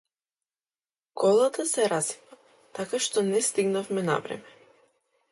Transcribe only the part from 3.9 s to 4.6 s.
на време.